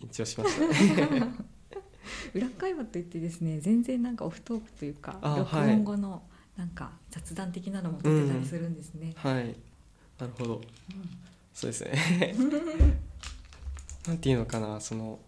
[0.00, 1.08] 緊張しました。
[1.08, 1.32] ね
[2.34, 6.22] 裏会話といってですね全然なんかオフトークというかあ録音後の
[6.56, 9.54] なんか雑談的なのも撮ってたりするんですね、はい。
[10.18, 10.60] なるほど。
[11.52, 12.34] そうですね。
[14.06, 15.18] なんていうのかなその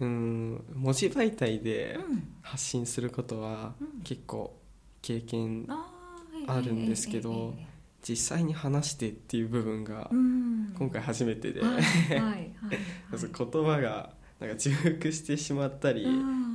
[0.00, 2.28] うん文字媒体でうん。
[2.42, 4.02] 発信することはうん。
[4.02, 4.56] 結構
[5.00, 5.88] 経験あ
[6.46, 7.71] あるんですけどええええええ
[8.06, 10.74] 実際に話してっていう部分がうん。
[10.76, 11.72] 今回初めてで、はい
[12.18, 12.52] はい
[13.12, 16.52] 言葉がなんか重複してしまったり、うん。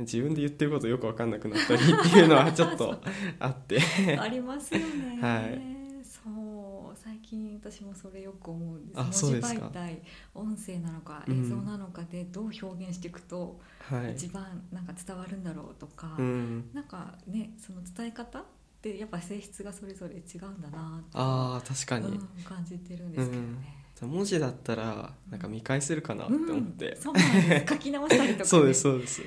[0.00, 3.00] 自分で言ってることよく分かんなくなったりっていうのはちょっと
[3.38, 3.80] あって。
[4.18, 5.18] ありますよね。
[5.22, 5.78] はい。
[6.04, 9.00] そう最近私もそれよく思うんです。
[9.00, 9.66] あそうですか。
[9.66, 10.02] 媒体
[10.34, 11.44] 音声なのかうん。
[11.44, 14.12] 映像なのかでどう表現していくとはい。
[14.12, 16.70] 一番なんか伝わるんだろうとか、うん。
[16.72, 18.44] なんかねその伝え方
[18.78, 23.78] ってやっぱ性質がそれぞれ違うんだなってあー確かに、うん感じてるんですけどね。
[24.02, 27.02] 文字だったらなんか見返せるかなって思って、うん。
[27.02, 29.22] そうなん書き直したりとか、 ね、そうですそうです。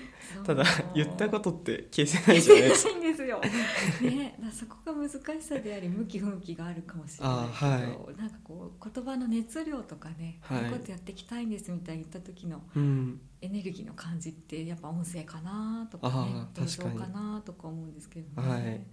[0.46, 0.64] ただ
[0.96, 2.90] 言ったことって消せないじゃないですか。
[2.96, 3.42] 消せないんですよ。
[4.10, 10.60] ね、そこが難しさであり向き不向きがあるかもしれないけど、あはなんかこう言葉の熱量とかね、はい。
[10.62, 13.20] こういうことやっていきたいんですみたいに言った時のうん。
[13.42, 17.12] エネルギーの感じってやっぱ音声かなとかあねー映像確かに。
[17.14, 18.88] かなとか思うんですけどね、はい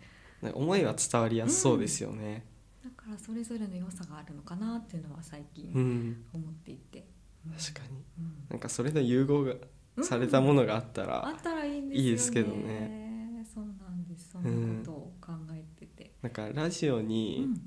[0.52, 2.44] 思いは伝わりやすそうですよね。
[2.84, 7.06] だからそれぞれの良さがあるのかなっていうのは最近うん、思っていて、
[7.46, 8.02] うん確かに。
[8.18, 8.32] うん。
[8.50, 9.54] なんかそれの融合が
[10.02, 12.04] されたものがあったら、あったらいいんですよね。
[12.04, 13.44] いいですけどね。
[13.54, 14.30] そうなんです。
[14.30, 17.60] そんなことを考えてて、なんかラジオうにん。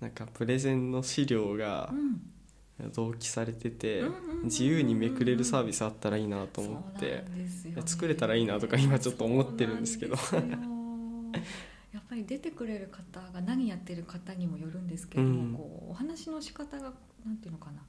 [0.00, 2.20] なんかプレゼンの資料がうん。
[2.94, 7.24] 同期されててうんうんうんうん自由にめくれるサービスあったらいいなと思って。
[7.84, 10.16] 作れたらいいなとか今ちょっと思ってるんですけど
[11.92, 15.54] やっぱり出てくれる方が何やってる方にもよるんですけど、うん。
[15.54, 16.92] こうお話の仕方が
[17.24, 17.82] なんていうのかな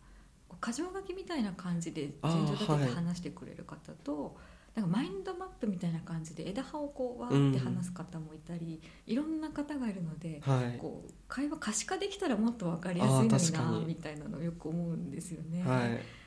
[0.62, 4.38] 箇条書きみたいな感じで順序立てはいて話してくれる方と、
[4.76, 10.78] なんかマインドマップみたいな感じで枝葉をこうわーって話す方もいたり、いろんな方がいるので、はい。
[10.78, 15.64] こう会話可視化できたらもっと分かりやすいのになみたいなのをよく思うんですよね。
[15.64, 16.21] はい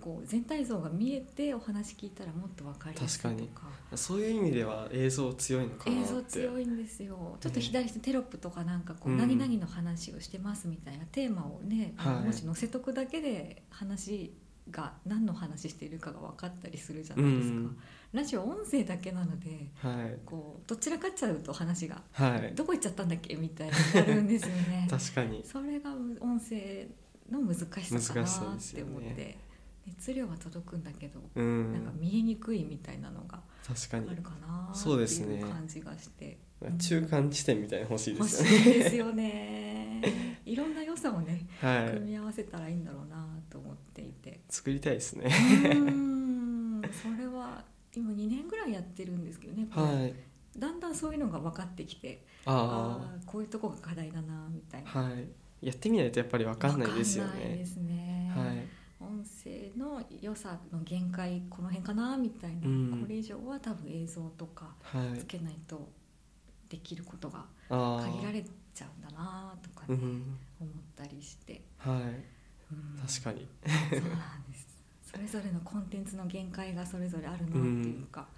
[0.00, 7.36] こう全体像が見えてお話聞いたらもっと分かりやすいと確かそういう意味では映像強いのかな映像強いんですよ。
[7.40, 9.18] ちょっと左下テロップとかなんかこう、うん。
[9.18, 11.94] 何々の話をしてますみたいなテーマをね、
[12.24, 14.32] もし載せとくだけで話
[14.70, 17.78] が何の話しているかが分かったりするじゃないですか、うん。
[18.12, 20.18] ラジオ音声だけなのではい。
[20.24, 22.54] こうどちらかっちゃうと話がはい。
[22.54, 24.86] どこ行っちゃったんだっけみたいになるんですよね。
[24.90, 25.42] 確かに。
[25.44, 26.88] それが音声
[27.30, 29.38] の難しさかなって思って、
[29.88, 34.10] 熱量は届くんだけど、うなんかん見えにくいみたいなのが確かに。
[34.10, 35.40] あるかなそうですね。
[35.40, 36.38] 感じがして、
[36.78, 38.58] 中間地点みたいなの欲しいで欲すよね。
[38.58, 40.02] しいですよね。
[40.44, 41.94] いろんな良さをねはい。
[41.94, 44.40] 組み合わせたらいいんだろうなと思っていて。
[44.48, 45.24] 作りたいですね。
[45.24, 46.82] うーん。
[46.92, 49.86] それは今2年ぐらいやってるんですけどね、これ。
[49.86, 50.14] はい。
[50.56, 54.90] だんだんそういうのが分かってきてあああこういうとこが課題だなみたいな。
[54.94, 55.28] あはい。
[55.60, 57.64] やってみないとやっぱり分かんないですよね。
[57.80, 58.67] ね、はい
[59.98, 62.98] の良さの限界この辺かなみたいな、うん。
[63.02, 65.18] これ以上は多分映像とかはい。
[65.18, 65.88] つけないと
[66.68, 68.44] できることが限られ
[68.74, 70.38] ちゃうんだなとかね、うん。
[70.60, 72.02] 思ったりして、はい。
[72.72, 72.98] うん。
[73.06, 73.48] 確かに。
[73.90, 74.68] そうなんです。
[75.02, 78.28] それぞれのコンテンツの限界がそれぞれあるなっていうか、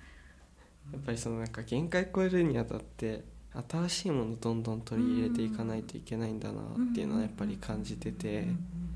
[0.93, 3.25] やっぱりそのなんか限界超えるにあたって
[3.69, 8.43] 新しいものをどんどん取り入れていかないといけないんだなっていうのはやっぱり感じてて。
[8.43, 8.90] うんうん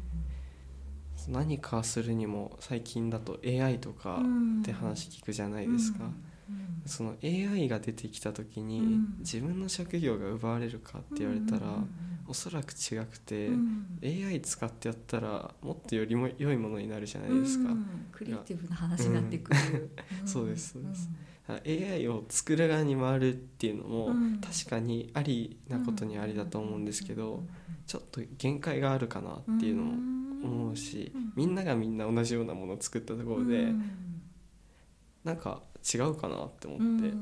[1.29, 4.61] 何かするにも最近だと AI とかうん。
[4.61, 6.11] って話聞くじゃないですか、
[6.87, 9.15] その AI が出てきた時にうん。
[9.21, 11.89] 自分の職業が奪われるかって言われたらうん
[12.27, 13.99] おそらく違くてうん。
[14.03, 17.71] AI 使ってやったらもっとよりも良いものになるじゃないですか。
[17.71, 17.87] うん。
[18.13, 19.59] クリエイティブな話になってくる、
[20.25, 21.11] んそうですそうです。
[21.47, 24.41] AI を作る側に回るっていうのもうん。
[24.41, 27.49] 確かにありなことにありだと思うんですけどうん。
[27.87, 31.33] ちょっと限界があるかなっていうのも思うしうん。
[31.37, 33.73] みんながみんな同じようなものを作ったところで
[35.25, 35.63] なんか
[35.95, 37.15] 違うかなって思って。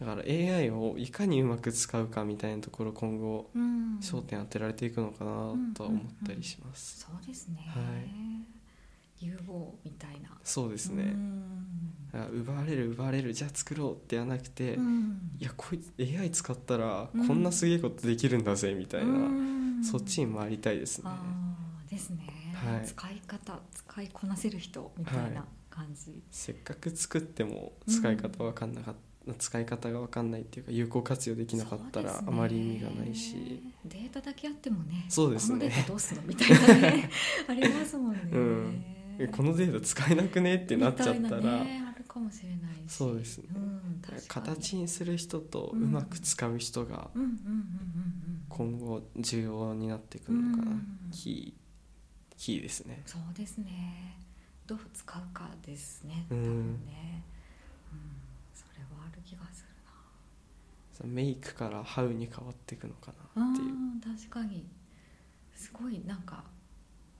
[0.00, 3.98] だから AI をいかにうまく使うかみたいなところ今後うん。
[4.00, 7.00] 焦点当てられていくのかなとは思ったりします。
[7.00, 7.80] そうですね、は
[9.18, 10.30] 融合みたいな。
[10.42, 11.14] そうですね。
[12.32, 15.32] 奪われる奪われるじゃあ作ろうってはなくてうん。
[15.38, 17.28] いやこいつ AI 使ったらうん。
[17.28, 19.12] こんなすげえことできるんだぜみたいな。
[19.12, 19.84] うん。
[19.84, 21.10] そっちに回りたいですね。
[21.90, 22.24] ですね、
[22.66, 22.86] はい。
[22.86, 28.94] 使い方使いこなせる人みたいな感じ、せっかく作っても使い方分かんなかっ
[29.38, 35.58] 使い方が分かんないっていうか有効活用できなかったらあまり意味がないし、ね、データだけあってもねそうですね。
[35.58, 36.22] このデータどうすの？
[36.22, 37.10] みたいなね
[37.48, 38.20] ありますもんね、
[39.18, 42.58] うん、このデータ使えなくねってなっちゃったら、ね、あるかもしれない
[42.88, 47.10] そうですね、うん、形にする人とうまく使う人が
[48.48, 50.72] 今後重要になってくるのかな、
[51.12, 51.59] キー
[52.40, 53.02] キーですね。
[53.04, 54.16] そうですね。
[54.66, 56.24] どう使うかですね。
[56.30, 57.22] 多分ね、
[59.30, 61.14] 気がするな。
[61.14, 64.18] メイクからハウに変わっていくのかなっていう。
[64.18, 64.66] 確かに。
[65.54, 66.42] すごいなんか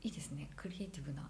[0.02, 0.50] いいですね。
[0.56, 1.28] クリエイティブな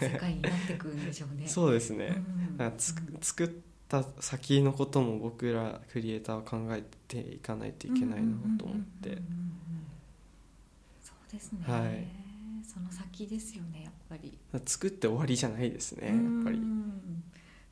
[0.00, 1.46] 世界になってくるんでしょうね。
[1.48, 2.22] そうですね、
[2.58, 3.50] うん、つ作っ
[3.88, 9.22] た先のことも僕らクリエイターは考えていかないといけないなと思って。
[11.00, 12.06] そうですね、はい、
[12.68, 14.38] その先ですよねやっぱり。
[14.66, 16.60] 作って終わりじゃないですねやっぱり。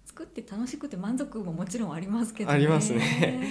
[0.06, 3.46] 作って楽しくて満足ももちろんありますけど、ね、ありますね。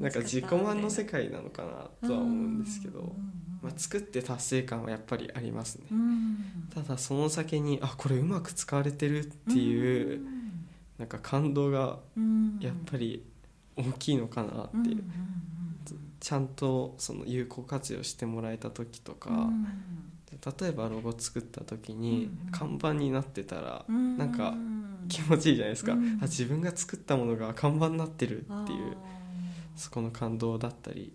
[0.00, 0.08] な。
[0.08, 3.14] んか自己満の世界なのかなとは思うんですけど、
[3.62, 5.84] まあ、作って達成感はやっぱりありますね、
[6.74, 10.20] ただその先にあこれうまく使われてるっていう、
[10.98, 11.98] なんか感動が
[12.60, 13.24] やっぱり
[13.76, 15.04] 大きいのかなっていう、
[16.18, 19.48] ちゃんとその有効活用してもらえた時とか、
[20.32, 24.54] 例えばロゴ作った時に看板になってたら、なんか
[25.08, 28.96] 気持ちいいじゃないですか、うん、あ自分が作ったものが看板になってるっていう
[29.76, 31.12] そこの感動だったり、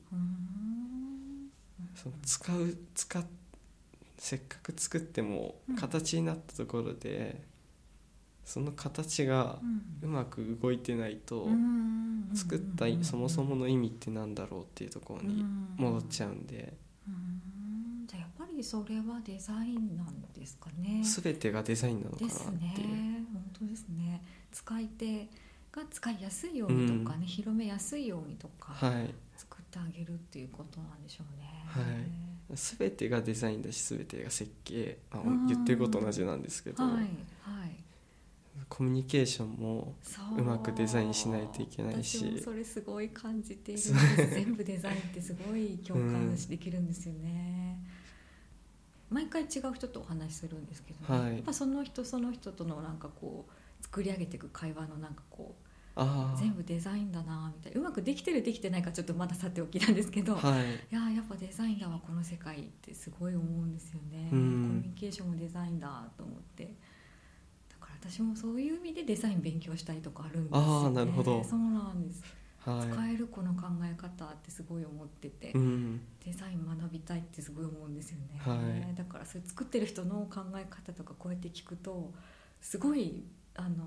[1.96, 3.24] その使う使
[4.18, 7.42] せっかく作っても形になったところで、
[8.44, 9.60] その形が
[10.02, 11.48] うまく動いてないと、
[12.34, 15.46] 作ったそもそもの意味ってなんだろうっていうところに
[15.78, 16.85] 戻っちゃうんで。
[18.56, 21.04] りそれはデザインなんですかね。
[21.04, 22.88] 全てがデザインなのかなっていう。
[22.90, 24.24] ね、本当ですね。
[24.52, 25.28] 使い手
[25.72, 31.64] が使いやすいようにとかね、うん、広めやすいようにとか、はい、作ってあげるっていうことなんでしょうね。
[31.66, 32.26] はい。
[32.54, 37.06] 全てがデザインだし全てが設計あ言ってること同じなんですけど、はいはい、
[38.70, 39.96] コミュニケーションも
[40.38, 43.82] うまくデザインしないといけないしそれすごい感じている
[44.30, 47.55] 全部デザインってすごい共感できるんですよね。
[49.16, 55.56] うん毎回違う人とお話しするんですけど、ね、はい、やっぱその人その人とのなんかこう作り上げていく会話のなんかこ
[55.96, 56.00] う
[56.38, 57.80] 全部デザインだなみたいな。
[57.80, 66.66] うまくできてるできてないかちょっとまださておきなんですけど、はい、いややっぱデザインだわこの世界ってすごい思うんですよね、コミュニケーションもデザインだと思って。
[67.70, 71.42] だから私もそういう意味でデザイン勉強したいとかあるんですよ、ね、あなるほど。
[71.44, 72.22] そうなんです。
[72.22, 72.32] はい、
[72.66, 78.56] 使えるこの考え方ってすごい思ってて、うん、デザイン学びたいってすごい思うんですよね、は
[78.92, 82.12] い、だからそれ作ってる人の考え方とかこうやって聞くと
[82.60, 83.24] すごい
[83.56, 83.86] あの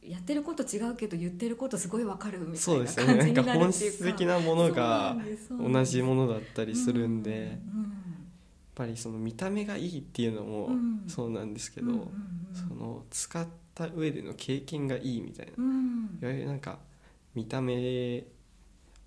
[0.00, 5.16] やってること違うけど言ってることすごいわかるみたいな感じになるっていうか、ね、本質的なものが
[5.50, 7.60] 同じものだったりするんで、うんうん、やっ
[8.74, 10.70] ぱりその見た目がいいっていうのも
[11.08, 12.08] そうなんですけど、
[12.52, 16.78] その使った上での経験がいいみたいな、うん、いわゆるなんか
[17.34, 18.24] 見た目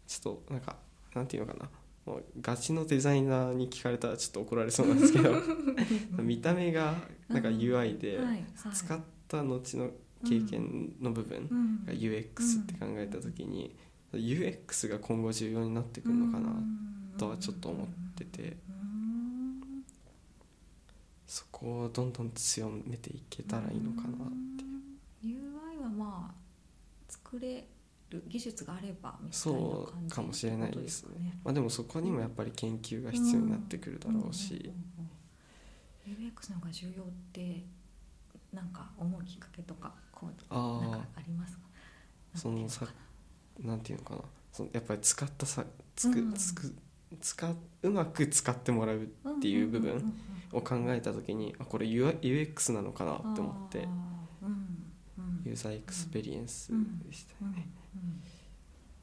[0.08, 0.76] ちょっとなんか
[1.14, 1.70] なんていうのかな
[2.06, 5.34] もうガチのデザイナーに聞かれたらちょっと怒られそうなんですけど
[6.24, 6.96] 見た目が
[7.28, 8.20] なんか UI で
[8.74, 9.92] 使った後の
[10.26, 13.76] 経験の部分が UX って考えた時に
[14.14, 16.56] UX が今後重要になってくるのかな
[17.18, 18.58] とはちょっと思ってて。
[21.28, 24.30] そこをどんどん強めていけたらいいのかなっ
[25.22, 25.44] ていう。
[25.44, 26.36] UI はまあ
[27.10, 27.68] 作れ
[28.10, 31.04] る技術があればみたいなそうかもしれないです。
[31.06, 34.58] ね、まあ、でもそこにもやっぱり研究が必要になってくるだろうし、う
[36.12, 37.64] んうんうん、UX の方が重要って
[38.54, 41.64] なんか思うきっかけとかこうなんかありますか？
[42.34, 42.88] そのさ
[43.62, 44.22] なんていうのかな。
[44.54, 46.74] そのやっぱり使ったさつく、うん、つく
[47.22, 49.08] 使うまく使ってもらうっ
[49.42, 50.14] ていう部分
[50.52, 53.88] を考えた時にあこれ UX なのかなって思って、
[55.44, 56.72] user experience
[57.06, 57.68] でしたよね。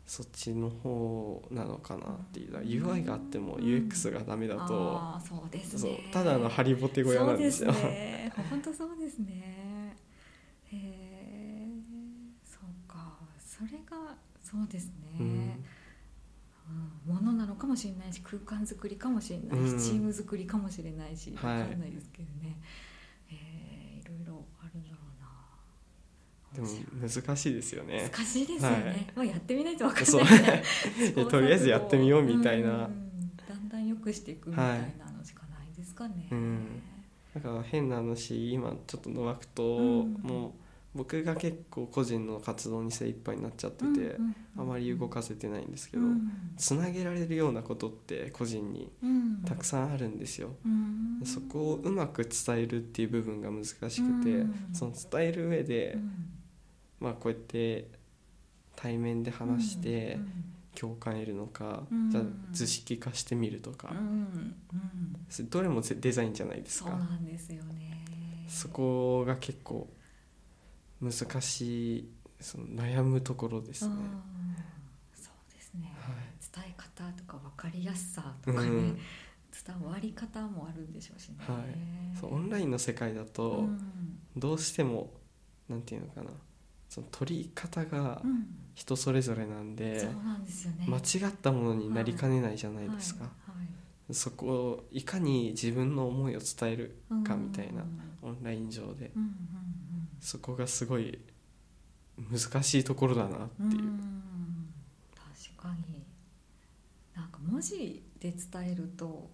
[0.07, 2.57] そっちの方なのかなっていう。
[2.59, 6.11] UI があっても UX がダメだと、そうですね。
[6.13, 7.73] ただのハリボテ小屋なんですよ。
[8.51, 9.97] 本当そうですね。
[10.65, 11.69] へえ
[12.45, 13.19] そうか。
[13.39, 15.17] それがそうですね。
[15.19, 15.65] うん。
[17.07, 22.57] ものなのかもしれないし空間作りかもしれないし、うん、チーム作りかもしれないし分かんないですけどね、はい
[23.33, 25.05] えー、いろいろあるんだろう
[26.55, 26.69] でも
[27.01, 28.09] 難しいですよね。
[28.13, 30.63] 難しいですよね、はい、まあやってみないと分かんない。
[31.29, 32.89] とりあえずやってみようみたいな、
[33.49, 36.83] だんだんよくしていくみたいなのしかないですかね、はい、うん、
[37.35, 40.55] だから変な話今ちょっとノワクトも
[40.95, 44.17] 僕が結構個人の活動に精一杯になっちゃってて、
[44.57, 46.05] あまり動かせてないんですけど、
[46.57, 48.93] つなげられるようなことって個人に
[49.45, 50.51] たくさんあるんですよ。
[51.25, 54.01] そこをうまく伝えるっていう部分が難しくて、
[54.73, 55.99] その伝える上で、
[57.05, 57.91] まあこうやって
[58.77, 60.19] 対面で話して
[60.75, 63.93] 共感得るのか、じゃ図式化してみるとか、
[65.51, 66.91] どれもデザインじゃないですか。
[66.91, 68.07] そうなんですよね。
[68.49, 69.87] そこが結構
[71.03, 72.09] 難しい
[72.41, 73.95] その悩むところですね。
[75.15, 76.15] そうですね、はい、
[76.55, 81.37] 伝え方とか分かりやすさとかね、うん、伝わり方もあるんでしょうしね。
[81.41, 83.69] はい、そうオンラインの世界だと、
[84.37, 85.13] どうしても
[85.69, 86.31] なんていうのかな
[86.89, 88.23] その取り方が
[88.75, 93.31] 人それぞれなんで,、そうなんですよね、間違ったものになりかねないじゃないですか。
[94.13, 97.85] そこをいかに自分の思いを伝えるかみたいな、
[98.23, 99.11] オンライン上で、
[100.21, 101.19] そこがすごい
[102.31, 103.83] 難しいところだなっていう。
[103.83, 103.99] う
[105.15, 106.05] 確かに。
[107.15, 109.31] なんか文字で伝えると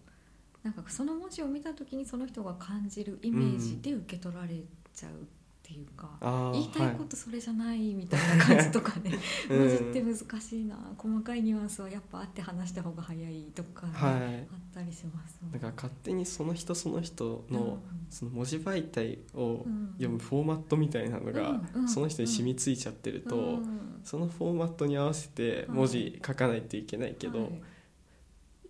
[0.63, 4.61] なんかその文字を見た時にその人が感じるイメージで受け取られ
[4.95, 5.27] ちゃう
[5.71, 6.11] っていうか
[6.53, 9.11] 言いたいことそれじゃないみたいな感じとかね、
[9.49, 10.77] はい、 文字って難しいな。
[10.99, 15.39] 細かいニュアンスはやっぱあって話した方が早いとか、ね、はい、あったりします。
[15.53, 23.61] だから勝手にその人その人の,、その文字媒体を読むフォーマットみたいなのが、その人に染みついちゃってると、
[24.03, 27.63] そのフォーマットに合わせて文字書かないといけないけど、はい。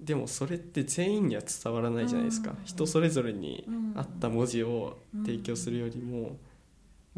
[0.00, 6.38] でもそれって全員には伝わらないじゃないですか、人それぞれに合った文字を提供するよりも、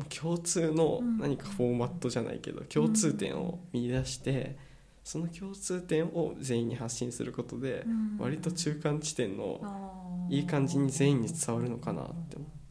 [0.09, 4.57] 共通の何かフォーマットじゃないけど共通点を見出して
[5.05, 7.85] その共通点を全員に発信することで
[8.19, 9.61] 割と中間地点の
[10.31, 12.63] いい感じに全員に伝わるのかなって思って。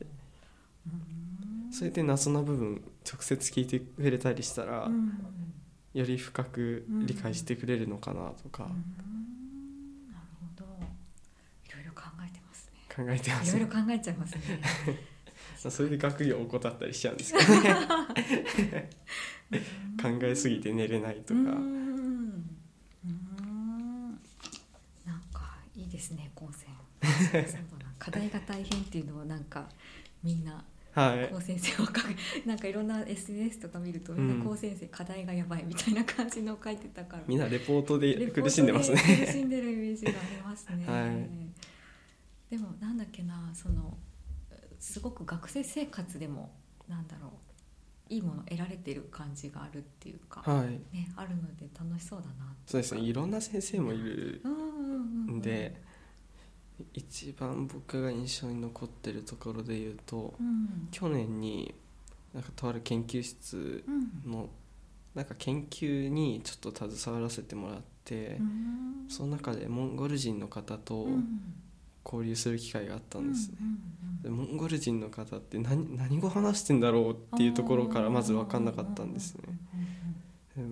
[1.72, 4.90] それで謎な部分直接聞いてくれたりしたら
[5.94, 8.64] より深く理解してくれるのかなとか。
[8.64, 8.76] なる
[10.58, 10.66] ほど。
[11.66, 12.80] いろいろ考えてますね。
[12.94, 14.42] 考えてます、ね、いろいろ考えちゃいますね
[15.70, 17.62] それで学業を怠ったりしちゃうんですけど。
[17.62, 18.90] ね
[20.02, 21.40] 考えすぎて寝れないとか。
[21.40, 22.32] うん。
[25.06, 26.70] なんかいいですね高専。
[28.00, 29.70] 課題が大変っていうのはなんか
[30.24, 30.64] みんな
[30.94, 31.90] はい、高先生は
[32.46, 34.40] なんかいろんな SNS とか見るとみん。
[34.40, 37.24] な高先生、課題がやばいみたいな感じの書いてたから。
[37.28, 38.98] みんなレポートで苦しんでますね。
[38.98, 43.98] 苦しんでるイメージがありますね、 はい、でもなんだっけなその
[44.82, 46.52] すごく学生生活でも
[46.90, 47.28] なんだろ
[48.10, 54.42] ういいもの得られてる感じがあるっていうか、はい、ね、あるので楽しそうだなそうですねいろんな先生もいる
[55.32, 55.82] んで、
[56.94, 61.74] 一番僕が印象に残ってるところで言うと、うん、去年に
[62.34, 63.84] なんかとある研究室
[64.26, 64.50] の、うん、
[65.16, 71.08] なんか研究にちょっと携わらせてもらって、うん、その中でモンゴル人の方と
[72.04, 73.58] 交流する機会があったんですね、
[74.24, 79.36] でモンゴル人の方って何何語話してんだろうっていうところからまず分かんなかったんです
[80.56, 80.72] ね、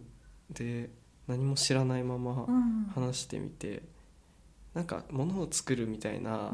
[0.51, 0.89] で
[1.27, 2.47] 何も知らないまま
[2.95, 3.83] 話してみて、
[4.73, 6.51] なんか物を作るみたいな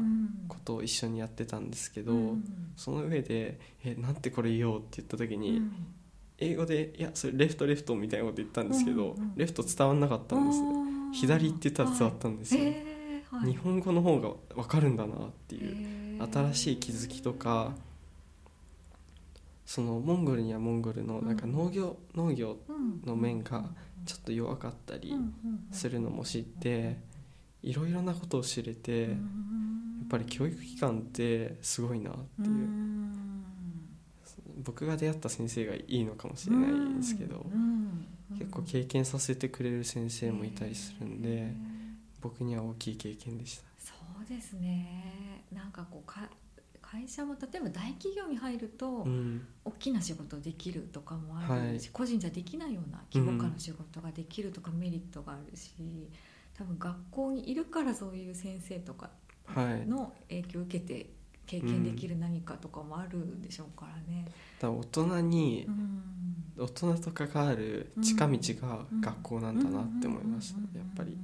[0.48, 2.12] ことを一緒にやってたんですけど、
[2.76, 5.62] その上で「えなんてこれ言おう」って言った時に、
[6.38, 10.60] 英語で「いやそれレフトレフト」みたいなこと言ったんですけど、レフト伝わんなかったんです
[11.12, 12.76] 左って言ったら伝わったんですよ、はい、
[13.44, 17.72] 日本語の方が分かるんだなっていう新しい気づきとか
[19.66, 22.56] そのモンゴルにはモンゴルのなんか農業、うん、農業
[23.04, 23.64] の面が
[24.04, 25.14] ちょっと弱かったり
[25.72, 26.96] するのも知って
[27.62, 29.10] いろいろなことを知れてやっ
[30.08, 33.26] ぱり教育機関ってすごいなっていう。
[34.64, 37.46] 僕が出会った先生がいいのかもしれないんですけど
[38.38, 41.52] 結構経験させてくれる先生もいたりするんで。
[42.28, 43.62] 僕には大きい経験でした。
[43.78, 43.92] そ
[44.22, 45.44] うですね。
[45.52, 46.28] なんかこうか
[46.82, 56.08] 会社も例えば大企業に入ると、うん、大きな仕事できるとかもあるし、はい、個人じゃできないような規模感の仕事ができるとかメリットがあるし、うん、
[56.56, 59.10] 多分学校にいるからそういう先生とか
[59.48, 61.10] の影響を受けて
[61.46, 64.26] 経験できる何かとかもあるんでしょうからね。
[64.60, 65.66] だ大人に、
[66.58, 71.16] 大人と関わる近道が学校なんだなって思いました、やっぱり。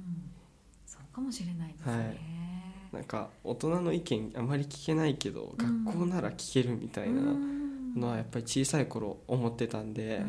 [1.13, 7.21] かもしれないですね、はい、なんか大人の意見あまり聞けないけど、うん、学校なら聞けるみたいな
[7.95, 10.23] のはやっぱり小さい頃思ってたんで、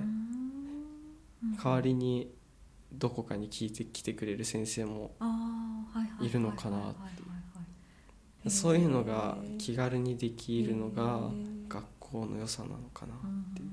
[1.62, 2.30] 代わりに
[2.92, 5.12] どこかに聞いてきてくれる先生も
[6.20, 6.94] いるのかなっ
[8.42, 11.30] てそういうのが気軽にできるのが
[11.68, 13.18] 学校の良さなのかなっ
[13.54, 13.68] ていう。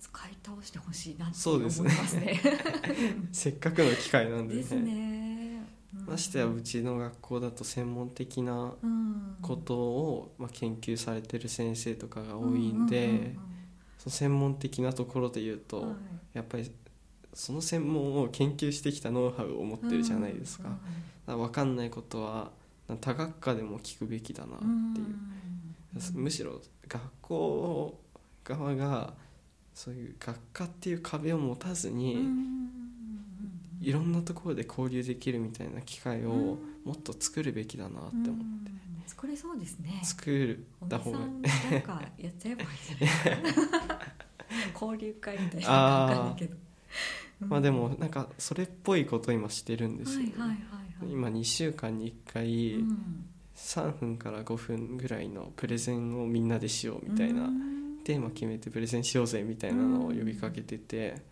[0.00, 1.90] 使い倒してほしいなって思いますね。
[2.06, 2.40] すね。
[3.32, 4.60] せっかくの機会なんでね。
[4.60, 5.19] ですね。
[6.06, 8.74] ましてやうちの学校だと専門的な
[9.42, 13.34] ことを、まあ、研究されてる先生とかが多いんで、
[13.98, 15.92] その専門的なところで言うと、はい、
[16.34, 16.70] やっぱり
[17.34, 20.78] その専門を研究してきたノウハウを持ってるじゃないですか,、
[21.28, 22.50] うん、分かんないことは
[23.00, 25.04] 多学科でも聞くべきだなってい
[26.16, 28.00] う、むしろ学校
[28.42, 29.14] 側が
[29.74, 32.26] そういう学科っていう壁を持たずに、
[33.80, 38.70] いろんなところで交流できるみたいな機会をもっと作るべきだなって思って。
[39.06, 40.00] 作れそうですね。
[40.04, 41.12] 作った方。
[41.12, 41.30] がなん
[41.82, 42.68] かやっちゃえばいい
[42.98, 43.54] じゃない。
[44.72, 46.06] 交流会みたいな。
[46.06, 46.56] 分かんないけど。
[47.40, 52.84] まあでもなんかそれっぽいこと今してるんですよ、ねはいはいはいはい、今2週間に1回
[53.56, 57.48] 3分から5分ぐらいのプレゼンをみんなでしようみたいな
[58.04, 61.22] テーマ決めてプレゼンしようぜみたいなのを呼びかけてて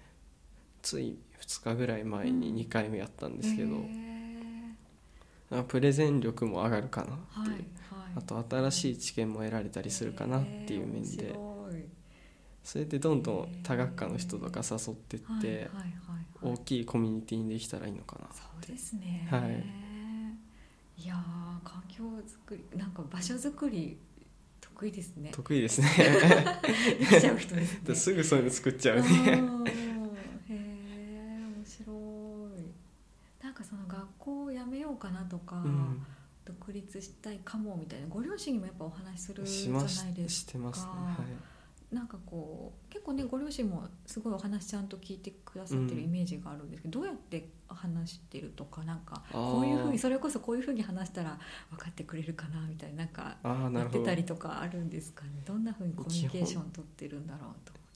[0.83, 3.85] つい2日ぐらい前に2回目やったんですけど、
[5.65, 7.59] プレゼン力も上がるかなっていう、はいはい、
[8.17, 11.35] あと新しい知見も得られたりするかなっていう面で。
[12.69, 15.71] それでどんどん多学科の人とか誘ってって、
[16.43, 19.65] 大きいコミュニティにできたらいいのかなそうですね、はい、
[21.03, 21.15] いや
[21.65, 23.97] 環境づくりなんか場所づくり
[24.61, 25.31] 得意ですね。
[25.33, 25.89] 得意ですね。
[27.95, 29.65] すぐそういうの作っちゃうねへえ面
[31.65, 32.61] 白い
[33.43, 36.07] なんかその学校を辞めようかなとか、うん。
[36.49, 40.51] 独立したいかもみたいなご両親にもやっぱお話しするじゃないですか。
[40.51, 40.93] してますね。
[40.93, 41.17] は
[41.93, 41.95] い。
[41.95, 51.39] なんかこう結構ねご両親もすごいお話ちゃんと聞いてくださってるイメージがあるんですけど、うん、どうやって話してるとかなんかこういうふうにそれこそこういうふうに話したら
[51.71, 53.37] 分かってくれるかなみたいななんか
[53.73, 55.31] やってたりとかあるんですかね？
[55.47, 57.55] どんなふうにコミュニケーション取ってるんだろうと思っ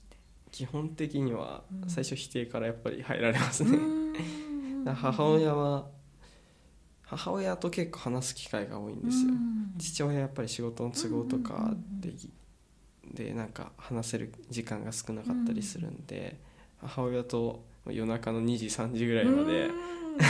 [0.09, 0.17] て。
[0.51, 5.87] 基本的には最初否定からやっぱり入られますね、うん、 母親は
[7.15, 9.31] 母親と結構話す機会が多いんですよ、
[9.77, 12.13] 父親やっぱり仕事の都合とかで
[13.13, 16.39] でなんか話せる時間が少なかったりするんで、
[16.81, 19.69] うん、母親と夜中の2時3時ぐらいまで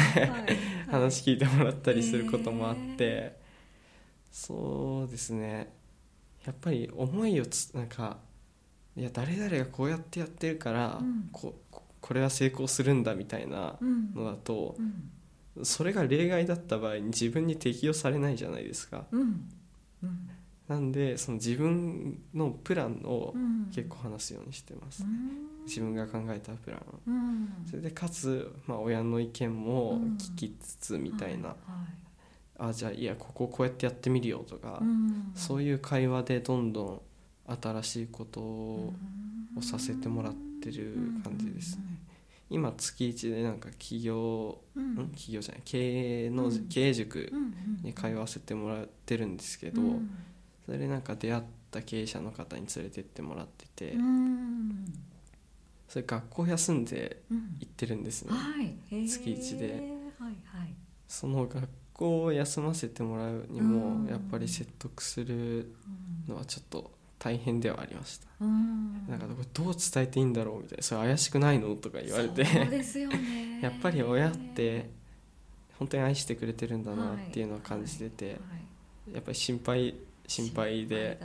[0.90, 3.40] 話聞いてもらったりすることもあって、
[4.32, 5.74] そうですね。
[6.46, 8.18] やっぱり思いをつなんか
[8.98, 11.56] いや誰々がこうやってやってるから、うん、こ
[12.02, 15.10] これは成功するんだみたいなのだと、うん、
[15.62, 19.06] それが例外だった場合に自分に適用されないじゃないですか。
[19.12, 19.50] うん。
[20.68, 23.34] なんでその自分のプランを
[23.74, 31.50] 結構話すようにしてます、うん、自分が考えたプラン、うん、それでかつ、まあ、親の意見も聞きつつみたいな、うんはい
[32.60, 34.82] はい、あじゃあいやこここうやってやってみるよとか、
[35.36, 37.02] そういう会話でどんどん
[37.62, 38.94] 新しいことを
[39.62, 41.93] させてもらってる感じですね。
[42.50, 45.62] 今月一でなんか企業、うん、企業じゃない。
[45.66, 47.32] 経営の、経営塾
[47.82, 49.82] に通わせてもらってるんですけど、
[50.66, 53.96] それでなんか出会った経営者の方に連れてってもらってて、
[55.94, 58.32] それ学校休んで行ってるんですね、
[58.92, 59.74] うん、月1で、
[60.18, 60.74] はいはい、
[61.08, 65.76] その学校を休ませてもらうにもやっぱり説得する
[66.28, 66.92] のはちょっと
[67.24, 72.44] 大変ではありました、うん、なんかどう伝えていいんだろうみたいなそれ怪しくないのとか言われて。
[73.62, 74.90] やっぱり親って
[75.80, 78.40] 本当に愛してくれてるんだなっていうのを感じてて、はいは
[79.12, 79.96] い、やっぱり心配
[80.28, 81.18] 心配で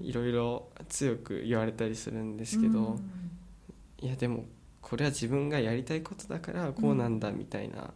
[0.00, 2.98] いろいろ強く言われたりするんですけど、
[4.00, 4.44] いやでも
[4.80, 7.92] これは自分がやりたいことだからこうなんだみたいな、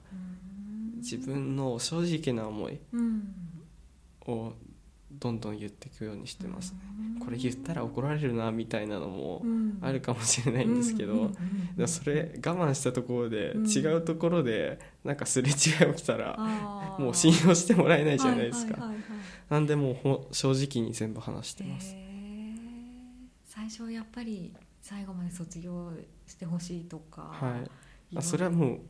[0.97, 2.81] 自分の正直な思い
[4.27, 4.53] を
[5.19, 6.73] どんどん言っていくようにしてます。
[6.73, 6.79] ね。
[7.25, 9.43] これ言ったら怒られるなみたいなのも
[9.81, 11.31] あるかもしれないんですけど、
[11.77, 16.37] でもそれ我慢したところで違うところでなんかすれ違い起きたら
[16.99, 18.93] もう信用してもらえないじゃないですか。
[19.49, 19.93] なんでも
[20.31, 21.95] う正直に全部話してます。
[23.45, 25.93] 最初やっぱり最後まで卒業
[26.27, 27.63] してほしいとか、は
[28.11, 28.81] い、あそれはもう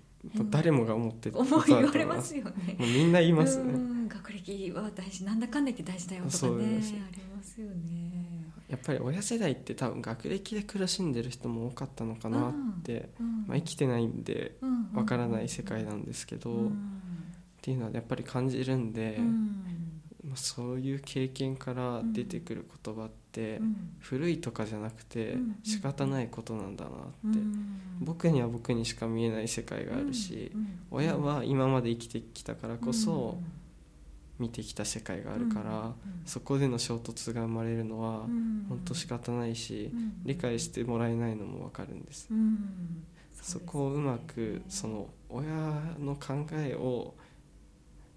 [0.50, 1.38] 誰もが思ってた。
[1.38, 2.76] 思い言われますよね。
[2.78, 3.72] もうみんな言いますね。
[4.08, 8.52] 学歴は大事なんだかんだ言って大事だよとかねありますよね。
[8.68, 14.56] やっぱり親世代って多分学歴で苦しんでる人も多かったのかなって、うん、まあ、生きてないんで
[14.94, 16.70] わからない世界なんですけど、うん、っ
[17.60, 19.62] ていうのはやっぱり感じるんで、うん。
[20.24, 23.21] まあ、そういう経験から出てくる言葉って、
[24.00, 26.92] 古いとかじゃなくて仕方ないことなんだなっ
[27.32, 27.38] て、
[28.00, 30.52] 僕には僕にしか見えない世界があるし、
[30.90, 33.38] 親は今まで生きてきたからこそ、
[34.38, 35.92] 見てきた世界があるから、
[36.26, 38.26] そこでの衝突が生まれるのは
[38.68, 39.90] 本当仕方ないし、
[40.24, 42.28] 理解してもらえないのも分かるんです。
[43.40, 45.44] そこをうまくその親
[45.98, 47.14] の考えを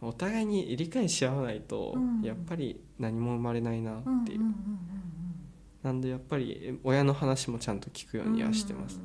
[0.02, 4.42] お互いに理解し合わないとやっぱり何も生まれないなっていう。
[5.84, 9.04] なんでやっぱり親の話もちゃんと聞くようにはしてますね。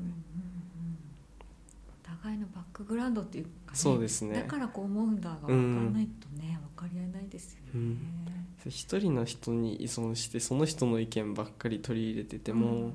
[1.88, 4.34] お互いのバックグラウンドっていうか、ね、そうですね。
[4.34, 7.70] だからこう思うんだが分からないとね、分かり合えないですよね。
[7.74, 7.98] うん。
[8.66, 12.94] 一人の人に依存してその人の意見ばっかり取り入れてても、うん、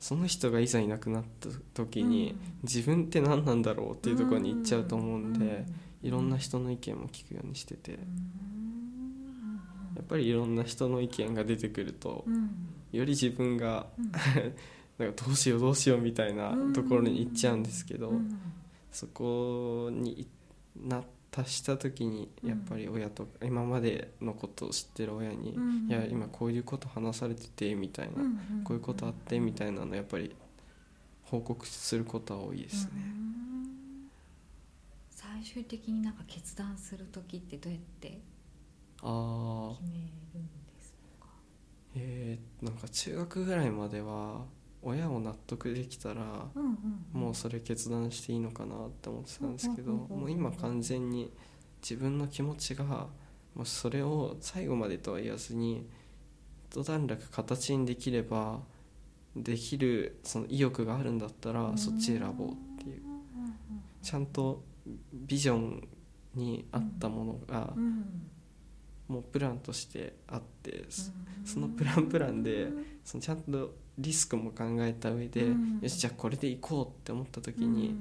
[0.00, 5.66] その人がいざいなくなった時に、うん、自分って何なんだろうっていうところに行っちゃうと思うんで、
[6.04, 7.96] いろんな人の意見も聞くようにしてて、や
[10.02, 12.24] っぱりいろんな人の意見が出てくると、
[12.92, 13.86] より自分が
[14.98, 18.12] なんかどうしようどうしようみたいなところに行っちゃうんですけど、
[18.92, 20.28] そこに
[20.76, 25.56] な達した時にやっぱり親と今までのことを知ってる親に
[25.88, 28.22] 「いや今こういうこと話されてて」みたいな
[28.62, 30.36] 「こういうことあって」みたいなのやっぱり
[31.24, 32.92] 報告することは多いですね。
[35.44, 38.22] 最終的になんか決断する時ってどうやって決
[39.04, 39.98] め
[40.32, 41.26] るんですか？
[41.94, 44.46] えー、なんか中学ぐらいまでは
[44.80, 46.46] 親を納得できたら、
[47.12, 51.30] もうそれ決断していいのかなって思ってたんですけど、もう今完全に
[51.82, 52.84] 自分の気持ちが
[53.54, 55.86] もうそれを最後までとは言わずに
[56.70, 58.60] 一段落形にできれば
[59.36, 63.02] できるその意欲があるんだったらそっち選ぼうっていう。
[64.00, 64.62] ちゃんと
[65.12, 65.88] ビジョン
[66.34, 67.72] に合ったものが
[69.08, 70.84] もうプランとしてあって
[71.44, 72.68] そのプランプランで
[73.04, 75.46] そのちゃんとリスクも考えた上で、
[75.80, 77.94] よしじゃあこれでいこうって思った時に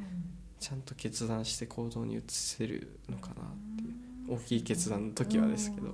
[0.59, 3.35] ちゃんと決断して行動に移せるのかなっ
[3.75, 5.93] ていう大きい決断の時はですけど。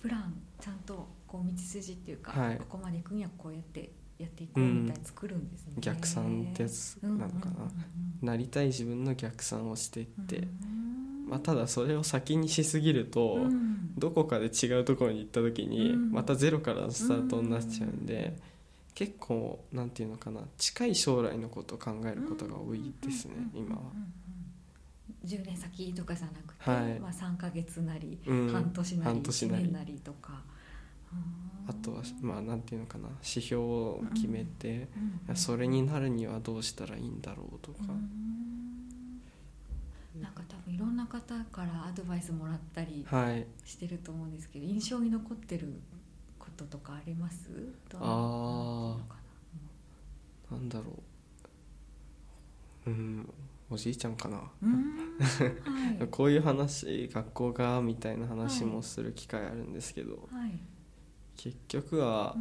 [0.00, 10.48] プランちゃんとこう道筋っていうか、はい、ここまで行くにはこうやってやっていこうみたいに作るんですね、うん、逆算ってやつなのかな、なりたい自分の逆算をしていって、
[11.28, 13.38] まあ、ただそれを先にしすぎると、
[13.98, 18.36] どこかで違うところに行った時にまたゼロからのスタートになっちゃうんで、
[18.94, 20.40] 結構なんていうのかな。
[20.56, 23.82] 近い将来のことを考えることが多いですね、今は。
[25.24, 30.00] 10年先とかじゃなくて、はい、まあ、3か月なり、半年なり1年なり。
[30.02, 30.42] とか。
[31.68, 34.88] あとはまあなんていうのかな指標を決めて、
[35.28, 37.78] うん、それになるにはどうしたらいいんだろうとか、
[40.14, 43.04] うん、なんか多分いろんな方からアドバイスもらったり
[43.64, 45.80] してると思うんですけど、はい、印象に残ってる
[46.38, 47.50] こととかあります？
[47.94, 48.96] あ
[50.50, 50.58] あな？
[50.58, 50.92] んだろ
[52.86, 52.90] う。
[52.90, 53.28] うん
[53.68, 54.44] おじいちゃんかな、は
[56.00, 60.56] い、 こういう話学校がみたいな話もする機会あるんですけど、はい
[61.36, 62.34] 結局は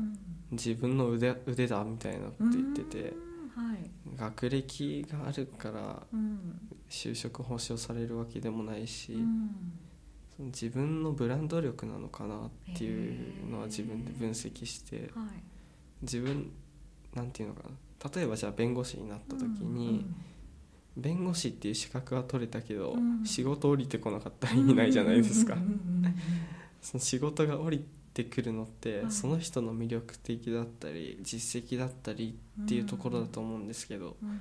[0.51, 3.13] 自分の腕腕だみたいなこと言ってて、
[3.55, 6.01] はい、学歴があるから
[6.89, 9.17] 就職保証されるわけでもないし、
[10.35, 15.43] その自分のブランド力なのかなっていうのは自分で分析して、はい、
[16.01, 16.51] 自分
[17.13, 18.09] なんていうのかな。
[18.13, 20.05] 例えばじゃあ弁護士になった時に、
[20.95, 25.57] 弁護士っていう資格は取れたけど、仕事降りてこなかったら意味ないじゃないですか。
[26.81, 27.81] その仕事が降りっ
[28.15, 34.39] てくるのって、はい、その人の魅力的だったり実績だったりっていうところだと思うんですけど、うん、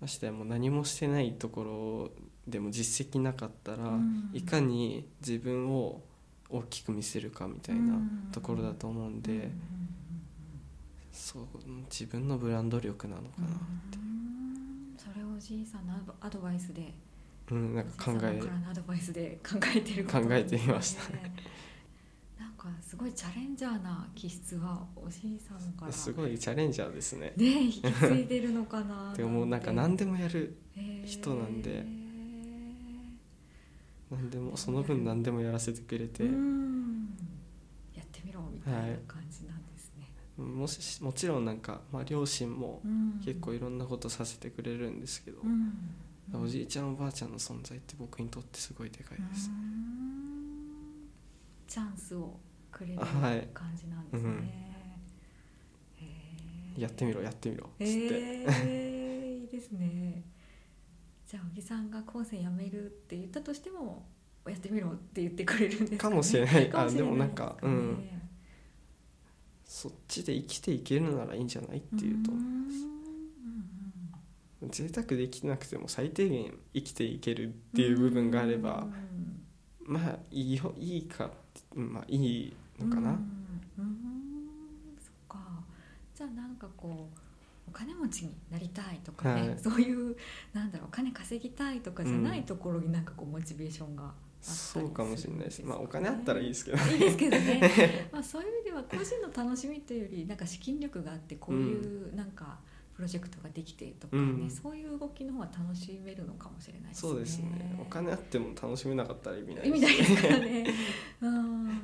[0.00, 6.00] ましてやもう何もしてないところでも実績なかったら、うん、いかに自分を
[6.48, 7.98] 大きく見せるかみたいな
[8.32, 9.50] ところだと思うんで、うん、
[11.12, 11.44] そう
[11.90, 13.50] 自分のブランド力なのかなっ
[13.90, 13.98] て。
[14.96, 16.94] それをおじいさんのアドバイスで
[17.50, 21.02] うん、なんか考えアドバイスで考えてる考えてみました
[22.72, 25.92] かすごいチャレンジャーな気質がおじいさんから。
[25.92, 27.32] すごいチャレンジャーですね。
[27.36, 30.56] ね引き継いでるのかなでもなんか何でもやる
[31.04, 31.86] 人なんで、
[34.10, 36.24] 何でもその分何でもやらせてくれて。
[36.24, 36.30] や
[38.02, 42.82] ってみろみたいな感じなんですね、はい、もしもちろんなんか、まあ、両親も
[43.24, 45.38] 結構いろんなことさせてくれるんですけど、
[46.34, 49.50] おじいちゃんおばあちゃんの存在って僕にとってすごいでかいです、
[51.68, 52.38] チャンスを
[52.76, 54.40] くれる感じなんですね、はい。
[56.76, 60.22] うん、やってみろやってみろっつって、えー、いいですね。
[61.26, 64.04] じゃあ小木さんが高専辞めるって言ったとしても
[64.46, 66.70] やってみろって言ってくれるんですか、ね、かもしれない。
[66.76, 68.08] あでもなんか、うん。
[69.64, 72.86] そっちで生きていけるならいいんじゃないっていうと思います。
[74.68, 78.88] 贅沢できなくても最低限生きていけるっていう部分があれば
[79.84, 81.30] まあいいいいか
[81.74, 83.10] まあいいのかな。
[83.10, 83.16] うん、
[83.78, 83.96] うん、
[84.98, 85.38] そっか。
[86.14, 87.18] じゃあなんかこう
[87.68, 90.16] お金持ちになりたいとかね、はい、そういう
[90.52, 95.62] なんだろうお金稼ぎたいとかじゃないところになんかこうモチベーションがそうかもしれないです。
[95.64, 102.58] まあお金あったらいいですけど、ね、いいですけどねまあそういう意味では個人の楽しみというよりなんか資金力があってこういうなんか
[102.94, 107.10] プロジェクトができてとかね、うん、そういう動きの方が楽しめるのかもしれないですね。
[107.10, 107.76] そうですね。
[107.80, 110.66] お金あっても楽しめなかったら意味ない意味ないですからね。
[111.20, 111.80] うん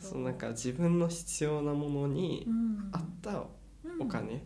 [0.00, 2.46] そうなんか自分の必要なものに
[2.92, 3.44] 合った
[4.00, 4.44] お金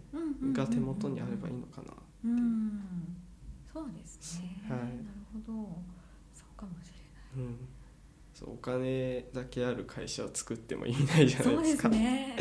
[0.53, 1.93] が手元にあればいいのかな
[2.25, 2.29] う。
[2.29, 2.83] ん、
[3.73, 4.89] そうですね、はい、なる
[5.47, 5.53] ほど。
[6.35, 6.91] そうかもし
[7.37, 7.57] れない、うん、
[8.35, 11.83] そうお金だけある会社を作っても意味ないじゃないですか。
[11.85, 12.37] そうですね。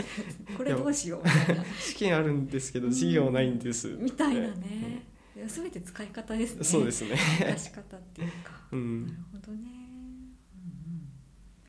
[0.57, 1.23] これどうしよう。
[1.23, 5.05] みたいな資金あるんですけど事業ないんです、みたいなね、
[5.38, 6.63] うん、全て使い方ですね。
[6.63, 7.15] そうですね。
[7.39, 9.38] 出し方っていうか、うん、なるほ